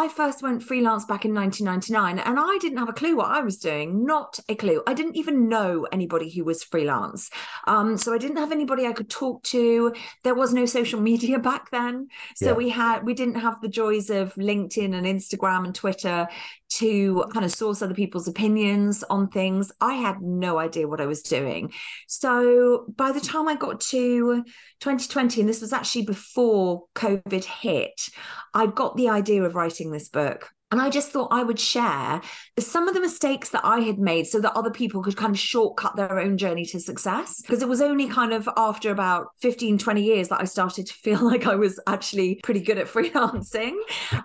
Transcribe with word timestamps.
I 0.00 0.08
first 0.08 0.42
went 0.42 0.62
freelance 0.62 1.04
back 1.04 1.26
in 1.26 1.34
1999 1.34 2.24
and 2.26 2.38
I 2.40 2.56
didn't 2.58 2.78
have 2.78 2.88
a 2.88 2.94
clue 2.94 3.16
what 3.16 3.30
I 3.30 3.42
was 3.42 3.58
doing, 3.58 4.06
not 4.06 4.40
a 4.48 4.54
clue. 4.54 4.82
I 4.86 4.94
didn't 4.94 5.16
even 5.16 5.50
know 5.50 5.86
anybody 5.92 6.30
who 6.30 6.42
was 6.42 6.64
freelance. 6.64 7.28
Um, 7.66 7.98
so 7.98 8.14
I 8.14 8.16
didn't 8.16 8.38
have 8.38 8.50
anybody 8.50 8.86
I 8.86 8.94
could 8.94 9.10
talk 9.10 9.42
to. 9.42 9.92
There 10.24 10.34
was 10.34 10.54
no 10.54 10.64
social 10.64 11.00
media 11.10 11.38
back 11.38 11.70
then. 11.70 12.08
So 12.34 12.46
yeah. 12.46 12.52
we 12.52 12.70
had 12.70 13.04
we 13.04 13.12
didn't 13.12 13.40
have 13.40 13.60
the 13.60 13.68
joys 13.68 14.08
of 14.08 14.34
LinkedIn 14.36 14.94
and 14.94 15.06
Instagram 15.06 15.66
and 15.66 15.74
Twitter 15.74 16.28
to 16.70 17.24
kind 17.32 17.44
of 17.44 17.52
source 17.52 17.82
other 17.82 17.94
people's 17.94 18.28
opinions 18.28 19.04
on 19.10 19.28
things. 19.28 19.72
I 19.80 19.94
had 19.94 20.22
no 20.22 20.58
idea 20.58 20.88
what 20.88 21.00
I 21.00 21.06
was 21.06 21.22
doing. 21.22 21.72
So 22.06 22.86
by 22.96 23.12
the 23.12 23.20
time 23.20 23.48
I 23.48 23.56
got 23.56 23.80
to 23.80 24.44
2020, 24.80 25.40
and 25.40 25.48
this 25.48 25.60
was 25.60 25.72
actually 25.72 26.06
before 26.06 26.84
COVID 26.94 27.44
hit, 27.44 28.08
I 28.54 28.66
got 28.66 28.96
the 28.96 29.08
idea 29.08 29.42
of 29.42 29.54
writing 29.54 29.90
this 29.90 30.08
book. 30.08 30.50
And 30.70 30.80
I 30.80 30.88
just 30.88 31.10
thought 31.10 31.28
I 31.32 31.42
would 31.42 31.58
share 31.58 32.20
some 32.58 32.88
of 32.88 32.94
the 32.94 33.00
mistakes 33.00 33.50
that 33.50 33.64
I 33.64 33.80
had 33.80 33.98
made 33.98 34.26
so 34.26 34.40
that 34.40 34.52
other 34.56 34.70
people 34.70 35.02
could 35.02 35.16
kind 35.16 35.34
of 35.34 35.38
shortcut 35.38 35.96
their 35.96 36.20
own 36.20 36.38
journey 36.38 36.64
to 36.66 36.78
success. 36.78 37.40
Because 37.42 37.62
it 37.62 37.68
was 37.68 37.80
only 37.80 38.08
kind 38.08 38.32
of 38.32 38.48
after 38.56 38.90
about 38.90 39.28
15, 39.40 39.78
20 39.78 40.02
years 40.02 40.28
that 40.28 40.40
I 40.40 40.44
started 40.44 40.86
to 40.86 40.94
feel 40.94 41.20
like 41.26 41.46
I 41.46 41.56
was 41.56 41.80
actually 41.86 42.40
pretty 42.42 42.60
good 42.60 42.78
at 42.78 42.86
freelancing. 42.86 43.74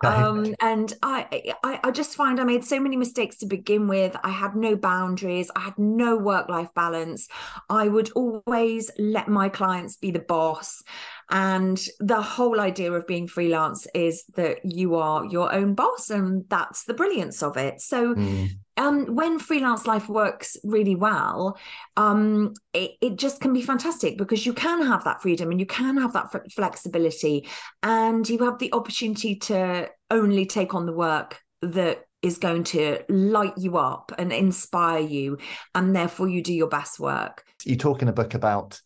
Um, 0.04 0.54
and 0.62 0.94
I, 1.02 1.54
I, 1.64 1.80
I 1.84 1.92
just 1.92 2.16
find 2.16 2.40
I 2.40 2.44
made 2.44 2.64
so 2.64 2.80
many 2.80 2.96
mistakes 2.96 3.38
to 3.38 3.46
begin 3.46 3.88
with. 3.88 4.16
I 4.24 4.30
had 4.30 4.56
no 4.56 4.76
boundaries, 4.76 5.50
I 5.56 5.62
had 5.62 5.78
no 5.78 6.18
work 6.18 6.50
life 6.50 6.70
balance. 6.76 7.28
I 7.70 7.88
would 7.88 8.12
always 8.12 8.92
let 9.00 9.28
my 9.28 9.50
clients 9.50 9.98
be 9.98 10.12
the 10.12 10.20
boss. 10.20 10.84
And 11.30 11.84
the 12.00 12.22
whole 12.22 12.60
idea 12.60 12.92
of 12.92 13.08
being 13.08 13.28
freelance 13.28 13.88
is 13.96 14.26
that 14.36 14.60
you 14.64 14.96
are 14.96 15.26
your 15.26 15.54
own 15.54 15.74
boss, 15.74 16.10
and 16.10 16.46
that's 16.50 16.84
the 16.84 16.94
brilliance 16.94 17.42
of 17.42 17.58
it. 17.58 17.82
So, 17.82 18.14
mm. 18.14 18.50
um, 18.78 19.16
when 19.16 19.40
freelance 19.40 19.88
life 19.88 20.08
works 20.08 20.56
really 20.64 20.96
well, 20.96 21.58
um, 21.98 22.54
it, 22.74 22.92
it 23.02 23.16
just 23.18 23.42
can 23.42 23.54
be 23.54 23.64
fantastic 23.64 24.18
because 24.18 24.46
you 24.46 24.54
can 24.54 24.86
have 24.86 25.04
that 25.06 25.22
freedom 25.22 25.50
and 25.50 25.60
you 25.60 25.66
can 25.66 25.98
have 25.98 26.14
that 26.14 26.30
f- 26.34 26.52
flexibility, 26.54 27.48
and 27.82 28.28
you 28.30 28.38
have 28.46 28.60
the 28.60 28.74
opportunity 28.74 29.36
to 29.36 29.90
only 30.12 30.46
take 30.46 30.76
on 30.76 30.86
the 30.86 30.94
work 30.94 31.42
that 31.62 32.06
is 32.22 32.38
going 32.38 32.64
to 32.64 33.00
light 33.08 33.58
you 33.58 33.78
up 33.78 34.12
and 34.18 34.34
inspire 34.34 35.00
you 35.00 35.38
and 35.76 35.96
therefore 35.96 36.28
you 36.28 36.42
do 36.42 36.54
your 36.54 36.68
best 36.68 37.00
work 37.00 37.44
you 37.66 37.76
talk 37.76 38.02
in 38.02 38.08
a 38.08 38.14
book 38.14 38.34
about 38.34 38.82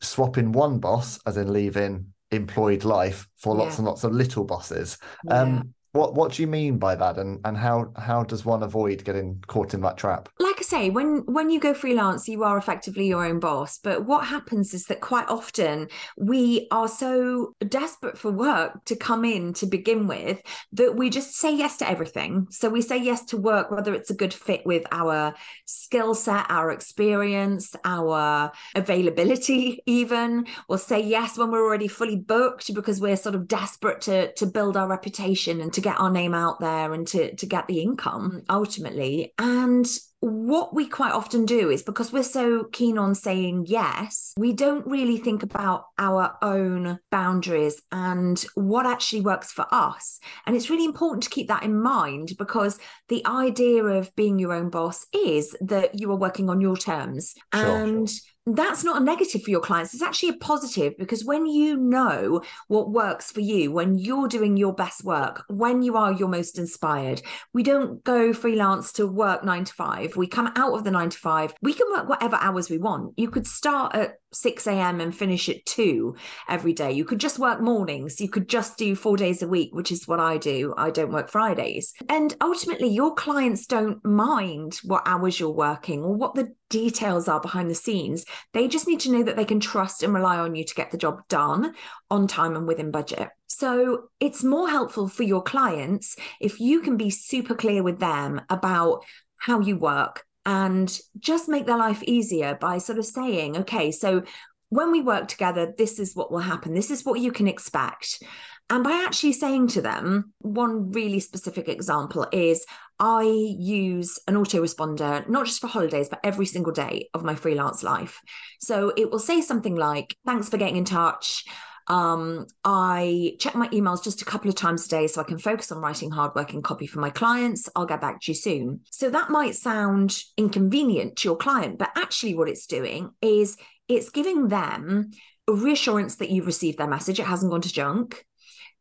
swapping 0.00 0.52
one 0.52 0.78
boss, 0.78 1.18
as 1.26 1.36
in 1.36 1.52
leaving 1.52 2.12
employed 2.30 2.84
life, 2.84 3.26
for 3.36 3.54
lots 3.54 3.74
yeah. 3.74 3.78
and 3.78 3.86
lots 3.86 4.04
of 4.04 4.12
little 4.12 4.44
bosses. 4.44 4.98
Um, 5.28 5.74
what 5.96 6.14
what 6.14 6.32
do 6.32 6.42
you 6.42 6.46
mean 6.46 6.78
by 6.78 6.94
that, 6.94 7.18
and 7.18 7.40
and 7.44 7.56
how 7.56 7.92
how 7.96 8.22
does 8.22 8.44
one 8.44 8.62
avoid 8.62 9.04
getting 9.04 9.42
caught 9.46 9.74
in 9.74 9.80
that 9.80 9.96
trap? 9.96 10.28
Like 10.38 10.56
I 10.58 10.62
say, 10.62 10.90
when 10.90 11.24
when 11.26 11.50
you 11.50 11.58
go 11.58 11.74
freelance, 11.74 12.28
you 12.28 12.44
are 12.44 12.58
effectively 12.58 13.06
your 13.08 13.24
own 13.24 13.40
boss. 13.40 13.78
But 13.78 14.04
what 14.04 14.26
happens 14.26 14.74
is 14.74 14.84
that 14.84 15.00
quite 15.00 15.28
often 15.28 15.88
we 16.16 16.68
are 16.70 16.88
so 16.88 17.54
desperate 17.66 18.18
for 18.18 18.30
work 18.30 18.84
to 18.84 18.96
come 18.96 19.24
in 19.24 19.54
to 19.54 19.66
begin 19.66 20.06
with 20.06 20.40
that 20.72 20.96
we 20.96 21.10
just 21.10 21.36
say 21.36 21.56
yes 21.56 21.78
to 21.78 21.88
everything. 21.88 22.46
So 22.50 22.68
we 22.68 22.82
say 22.82 22.98
yes 22.98 23.24
to 23.26 23.36
work, 23.36 23.70
whether 23.70 23.94
it's 23.94 24.10
a 24.10 24.14
good 24.14 24.34
fit 24.34 24.64
with 24.66 24.84
our 24.92 25.34
skill 25.64 26.14
set, 26.14 26.46
our 26.50 26.70
experience, 26.70 27.74
our 27.84 28.52
availability, 28.74 29.82
even. 29.86 30.46
We'll 30.68 30.78
say 30.78 31.00
yes 31.00 31.38
when 31.38 31.50
we're 31.50 31.64
already 31.64 31.88
fully 31.88 32.16
booked 32.16 32.74
because 32.74 33.00
we're 33.00 33.16
sort 33.16 33.34
of 33.34 33.48
desperate 33.48 34.02
to 34.02 34.32
to 34.34 34.46
build 34.46 34.76
our 34.76 34.88
reputation 34.88 35.60
and 35.60 35.72
to 35.72 35.80
get 35.86 36.00
our 36.00 36.10
name 36.10 36.34
out 36.34 36.58
there 36.58 36.92
and 36.92 37.06
to 37.06 37.34
to 37.36 37.46
get 37.46 37.66
the 37.68 37.80
income 37.80 38.42
ultimately 38.48 39.32
and 39.38 39.86
what 40.20 40.74
we 40.74 40.88
quite 40.88 41.12
often 41.12 41.44
do 41.44 41.70
is 41.70 41.82
because 41.82 42.12
we're 42.12 42.22
so 42.22 42.64
keen 42.72 42.98
on 42.98 43.14
saying 43.14 43.66
yes, 43.68 44.32
we 44.38 44.52
don't 44.52 44.86
really 44.86 45.18
think 45.18 45.42
about 45.42 45.84
our 45.98 46.36
own 46.42 46.98
boundaries 47.10 47.80
and 47.92 48.44
what 48.54 48.86
actually 48.86 49.20
works 49.20 49.52
for 49.52 49.66
us. 49.70 50.18
And 50.46 50.56
it's 50.56 50.70
really 50.70 50.84
important 50.84 51.22
to 51.24 51.30
keep 51.30 51.48
that 51.48 51.62
in 51.62 51.80
mind 51.80 52.32
because 52.38 52.78
the 53.08 53.24
idea 53.26 53.84
of 53.84 54.14
being 54.16 54.38
your 54.38 54.52
own 54.52 54.70
boss 54.70 55.06
is 55.12 55.54
that 55.60 56.00
you 56.00 56.10
are 56.10 56.18
working 56.18 56.48
on 56.48 56.60
your 56.60 56.76
terms. 56.76 57.34
Sure, 57.54 57.64
and 57.64 58.08
sure 58.08 58.20
that's 58.46 58.84
not 58.84 59.00
a 59.00 59.04
negative 59.04 59.42
for 59.42 59.50
your 59.50 59.60
clients. 59.60 59.92
It's 59.92 60.02
actually 60.02 60.30
a 60.30 60.34
positive 60.34 60.96
because 60.98 61.24
when 61.24 61.46
you 61.46 61.76
know 61.76 62.42
what 62.68 62.92
works 62.92 63.32
for 63.32 63.40
you, 63.40 63.72
when 63.72 63.98
you're 63.98 64.28
doing 64.28 64.56
your 64.56 64.72
best 64.72 65.04
work, 65.04 65.44
when 65.48 65.82
you 65.82 65.96
are 65.96 66.12
your 66.12 66.28
most 66.28 66.56
inspired, 66.56 67.22
we 67.52 67.64
don't 67.64 68.04
go 68.04 68.32
freelance 68.32 68.92
to 68.94 69.06
work 69.08 69.44
nine 69.44 69.64
to 69.64 69.72
five. 69.72 70.16
We 70.16 70.28
come 70.28 70.52
out 70.54 70.74
of 70.74 70.84
the 70.84 70.92
nine 70.92 71.10
to 71.10 71.18
five. 71.18 71.54
We 71.60 71.74
can 71.74 71.90
work 71.90 72.08
whatever 72.08 72.36
hours 72.36 72.70
we 72.70 72.78
want. 72.78 73.14
You 73.16 73.30
could 73.30 73.48
start 73.48 73.96
at 73.96 74.18
6 74.32 74.66
a.m. 74.66 75.00
and 75.00 75.16
finish 75.16 75.48
at 75.48 75.64
2 75.64 76.14
every 76.48 76.72
day. 76.72 76.92
You 76.92 77.04
could 77.04 77.18
just 77.18 77.38
work 77.38 77.60
mornings. 77.60 78.20
You 78.20 78.28
could 78.28 78.48
just 78.48 78.76
do 78.76 78.94
four 78.94 79.16
days 79.16 79.42
a 79.42 79.48
week, 79.48 79.74
which 79.74 79.90
is 79.90 80.06
what 80.06 80.20
I 80.20 80.36
do. 80.36 80.74
I 80.76 80.90
don't 80.90 81.12
work 81.12 81.30
Fridays. 81.30 81.94
And 82.08 82.36
ultimately, 82.40 82.88
your 82.88 83.14
clients 83.14 83.66
don't 83.66 84.04
mind 84.04 84.78
what 84.84 85.02
hours 85.06 85.40
you're 85.40 85.50
working 85.50 86.02
or 86.02 86.14
what 86.14 86.34
the 86.34 86.52
details 86.68 87.28
are 87.28 87.40
behind 87.40 87.70
the 87.70 87.74
scenes. 87.74 88.24
They 88.52 88.68
just 88.68 88.88
need 88.88 89.00
to 89.00 89.12
know 89.12 89.22
that 89.22 89.36
they 89.36 89.44
can 89.44 89.60
trust 89.60 90.02
and 90.02 90.12
rely 90.12 90.38
on 90.38 90.54
you 90.54 90.64
to 90.64 90.74
get 90.74 90.90
the 90.90 90.98
job 90.98 91.20
done 91.28 91.74
on 92.10 92.26
time 92.26 92.56
and 92.56 92.66
within 92.66 92.90
budget. 92.90 93.28
So 93.46 94.08
it's 94.20 94.44
more 94.44 94.68
helpful 94.68 95.08
for 95.08 95.22
your 95.22 95.42
clients 95.42 96.16
if 96.40 96.60
you 96.60 96.80
can 96.80 96.96
be 96.96 97.10
super 97.10 97.54
clear 97.54 97.82
with 97.82 98.00
them 98.00 98.40
about 98.50 99.04
how 99.38 99.60
you 99.60 99.76
work, 99.76 100.24
and 100.44 101.00
just 101.18 101.48
make 101.48 101.66
their 101.66 101.76
life 101.76 102.02
easier 102.04 102.56
by 102.60 102.78
sort 102.78 102.98
of 102.98 103.04
saying, 103.04 103.56
okay, 103.56 103.90
so 103.90 104.22
when 104.68 104.92
we 104.92 105.00
work 105.00 105.26
together, 105.28 105.74
this 105.76 105.98
is 105.98 106.14
what 106.14 106.30
will 106.30 106.38
happen. 106.38 106.72
This 106.72 106.90
is 106.90 107.04
what 107.04 107.20
you 107.20 107.32
can 107.32 107.48
expect. 107.48 108.22
And 108.68 108.82
by 108.82 108.92
actually 109.06 109.32
saying 109.32 109.68
to 109.68 109.82
them, 109.82 110.32
one 110.40 110.90
really 110.90 111.20
specific 111.20 111.68
example 111.68 112.26
is 112.32 112.66
I 112.98 113.22
use 113.22 114.18
an 114.26 114.34
autoresponder, 114.34 115.28
not 115.28 115.46
just 115.46 115.60
for 115.60 115.68
holidays, 115.68 116.08
but 116.08 116.20
every 116.24 116.46
single 116.46 116.72
day 116.72 117.08
of 117.14 117.22
my 117.22 117.36
freelance 117.36 117.82
life. 117.82 118.20
So 118.60 118.92
it 118.96 119.10
will 119.10 119.20
say 119.20 119.40
something 119.40 119.76
like, 119.76 120.16
thanks 120.26 120.48
for 120.48 120.56
getting 120.56 120.76
in 120.76 120.84
touch. 120.84 121.44
Um, 121.88 122.46
I 122.64 123.36
check 123.38 123.54
my 123.54 123.68
emails 123.68 124.02
just 124.02 124.20
a 124.20 124.24
couple 124.24 124.48
of 124.48 124.56
times 124.56 124.86
a 124.86 124.88
day 124.88 125.06
so 125.06 125.20
I 125.20 125.24
can 125.24 125.38
focus 125.38 125.70
on 125.70 125.78
writing 125.78 126.10
hardworking 126.10 126.62
copy 126.62 126.88
for 126.88 126.98
my 126.98 127.10
clients. 127.10 127.68
I'll 127.76 127.86
get 127.86 128.00
back 128.00 128.20
to 128.22 128.32
you 128.32 128.34
soon. 128.34 128.80
So 128.90 129.10
that 129.10 129.30
might 129.30 129.54
sound 129.54 130.18
inconvenient 130.36 131.16
to 131.18 131.28
your 131.28 131.36
client, 131.36 131.78
but 131.78 131.92
actually, 131.94 132.34
what 132.34 132.48
it's 132.48 132.66
doing 132.66 133.10
is 133.22 133.56
it's 133.86 134.10
giving 134.10 134.48
them 134.48 135.12
a 135.46 135.52
reassurance 135.52 136.16
that 136.16 136.30
you've 136.30 136.46
received 136.46 136.78
their 136.78 136.88
message. 136.88 137.20
It 137.20 137.26
hasn't 137.26 137.52
gone 137.52 137.60
to 137.60 137.72
junk 137.72 138.24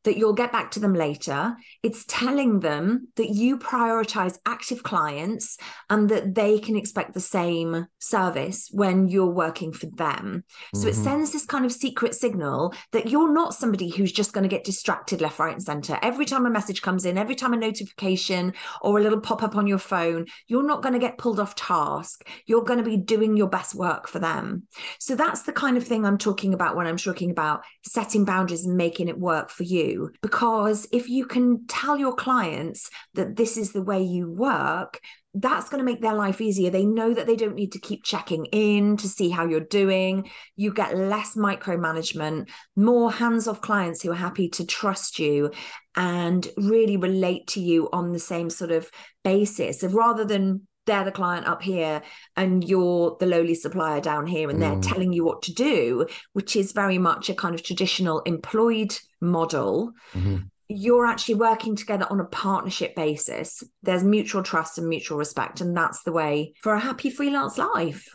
that 0.06 0.18
you'll 0.18 0.34
get 0.34 0.52
back 0.52 0.72
to 0.72 0.80
them 0.80 0.94
later. 0.94 1.56
It's 1.84 2.06
telling 2.08 2.62
them 2.62 3.10
that 3.18 3.30
you 3.30 3.58
prioritize 3.58 4.38
active 4.46 4.84
clients 4.84 5.58
and 5.90 6.10
that 6.10 6.36
they 6.36 6.60
can 6.60 6.76
expect 6.76 7.14
the 7.14 7.20
same 7.20 7.88
service 8.00 8.70
when 8.72 9.08
you're 9.08 9.26
working 9.26 9.74
for 9.74 9.88
them. 9.88 10.44
So 10.74 10.82
mm-hmm. 10.82 10.90
it 10.90 10.96
sends 10.96 11.32
this 11.32 11.46
kind 11.46 11.66
of 11.66 11.72
secret 11.72 12.16
signal 12.16 12.74
that 12.92 13.10
you're 13.10 13.34
not 13.34 13.54
somebody 13.54 13.90
who's 13.90 14.12
just 14.12 14.32
going 14.32 14.44
to 14.44 14.56
get 14.56 14.64
distracted 14.64 15.22
left, 15.22 15.40
right, 15.40 15.54
and 15.54 15.64
center. 15.64 15.98
Every 16.02 16.26
time 16.26 16.46
a 16.46 16.50
message 16.50 16.82
comes 16.82 17.06
in, 17.06 17.18
every 17.18 17.36
time 17.36 17.54
a 17.54 17.58
notification 17.58 18.54
or 18.82 19.00
a 19.00 19.02
little 19.02 19.20
pop 19.20 19.44
up 19.44 19.56
on 19.56 19.68
your 19.68 19.80
phone, 19.80 20.28
you're 20.48 20.66
not 20.66 20.82
going 20.82 20.94
to 20.94 21.00
get 21.00 21.18
pulled 21.18 21.40
off 21.40 21.56
task. 21.56 22.28
You're 22.46 22.64
going 22.64 22.80
to 22.80 22.90
be 22.90 22.98
doing 22.98 23.36
your 23.36 23.50
best 23.50 23.74
work 23.74 24.08
for 24.08 24.20
them. 24.20 24.68
So 25.00 25.16
that's 25.16 25.44
the 25.44 25.54
kind 25.54 25.78
of 25.78 25.86
thing 25.86 26.06
I'm 26.06 26.20
talking 26.20 26.54
about 26.54 26.76
when 26.76 26.88
I'm 26.88 26.98
talking 26.98 27.32
about 27.32 27.64
setting 27.84 28.24
boundaries 28.24 28.66
and 28.66 28.78
making 28.78 29.08
it 29.08 29.20
work 29.20 29.50
for 29.50 29.64
you 29.64 29.95
because 30.22 30.88
if 30.92 31.10
you 31.10 31.26
can 31.26 31.66
tell 31.68 31.98
your 31.98 32.16
clients 32.16 32.90
that 33.14 33.36
this 33.36 33.58
is 33.58 33.72
the 33.72 33.84
way 33.84 34.02
you 34.02 34.32
work 34.32 35.00
that's 35.38 35.68
going 35.68 35.80
to 35.80 35.86
make 35.86 36.02
their 36.02 36.14
life 36.14 36.40
easier. 36.40 36.70
They 36.70 36.86
know 36.86 37.14
that 37.14 37.28
they 37.28 37.36
don't 37.36 37.56
need 37.56 37.74
to 37.74 37.80
keep 37.80 38.04
checking 38.04 38.46
in 38.46 38.96
to 38.98 39.10
see 39.10 39.30
how 39.30 39.46
you're 39.46 39.60
doing. 39.60 40.30
You 40.56 40.74
get 40.74 40.98
less 40.98 41.36
micromanagement, 41.36 42.50
more 42.78 43.12
hands 43.12 43.48
off 43.48 43.60
clients 43.60 44.02
who 44.02 44.12
are 44.12 44.16
happy 44.16 44.48
to 44.50 44.66
trust 44.66 45.20
you 45.20 45.52
and 45.96 46.48
really 46.56 46.96
relate 46.96 47.48
to 47.48 47.60
you 47.60 47.90
on 47.92 48.14
the 48.14 48.20
same 48.20 48.50
sort 48.50 48.72
of 48.72 48.90
basis. 49.26 49.84
Rather 49.84 50.24
than 50.24 50.68
they're 50.86 51.04
the 51.04 51.12
client 51.12 51.48
up 51.48 51.62
here 51.62 52.02
and 52.36 52.68
you're 52.68 53.18
the 53.20 53.26
lowly 53.26 53.56
supplier 53.56 54.02
down 54.02 54.28
here 54.28 54.50
and 54.50 54.62
they're 54.62 54.72
mm. 54.72 54.88
telling 54.88 55.14
you 55.14 55.24
what 55.24 55.42
to 55.42 55.54
do 55.54 56.06
which 56.34 56.56
is 56.56 56.72
very 56.72 56.98
much 56.98 57.30
a 57.30 57.36
kind 57.36 57.56
of 57.56 57.64
traditional 57.64 58.22
employed 58.22 58.98
model 59.22 59.92
mm-hmm. 60.14 60.38
you're 60.68 61.06
actually 61.06 61.36
working 61.36 61.76
together 61.76 62.06
on 62.10 62.20
a 62.20 62.26
partnership 62.26 62.96
basis 62.96 63.64
there's 63.84 64.04
mutual 64.04 64.44
trust 64.44 64.78
and 64.78 64.88
mutual 64.88 65.18
respect 65.18 65.62
and 65.62 65.76
that's 65.76 66.04
the 66.04 66.12
way 66.12 66.54
for 66.62 66.74
a 66.74 66.80
happy 66.80 67.10
freelance 67.10 67.58
life 67.58 68.08